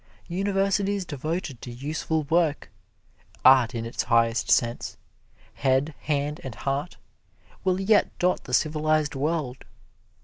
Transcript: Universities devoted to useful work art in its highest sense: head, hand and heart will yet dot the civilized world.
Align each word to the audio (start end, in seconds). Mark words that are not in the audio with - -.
Universities 0.33 1.05
devoted 1.05 1.61
to 1.61 1.69
useful 1.71 2.23
work 2.23 2.71
art 3.45 3.75
in 3.75 3.85
its 3.85 4.01
highest 4.01 4.49
sense: 4.49 4.97
head, 5.53 5.93
hand 6.01 6.41
and 6.43 6.55
heart 6.55 6.97
will 7.63 7.79
yet 7.79 8.09
dot 8.17 8.45
the 8.45 8.53
civilized 8.55 9.13
world. 9.13 9.63